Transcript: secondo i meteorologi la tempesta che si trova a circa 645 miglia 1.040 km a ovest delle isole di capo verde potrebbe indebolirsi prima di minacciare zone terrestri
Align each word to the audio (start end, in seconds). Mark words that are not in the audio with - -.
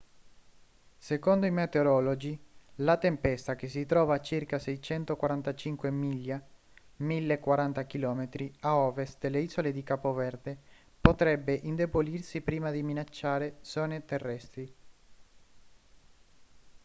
secondo 0.97 1.45
i 1.45 1.51
meteorologi 1.51 2.35
la 2.77 2.97
tempesta 2.97 3.55
che 3.55 3.67
si 3.67 3.85
trova 3.85 4.15
a 4.15 4.19
circa 4.19 4.57
645 4.57 5.91
miglia 5.91 6.43
1.040 7.01 7.85
km 7.85 8.51
a 8.61 8.77
ovest 8.77 9.19
delle 9.19 9.41
isole 9.41 9.71
di 9.71 9.83
capo 9.83 10.11
verde 10.13 10.57
potrebbe 10.99 11.53
indebolirsi 11.53 12.41
prima 12.41 12.71
di 12.71 12.81
minacciare 12.81 13.57
zone 13.61 14.03
terrestri 14.03 14.73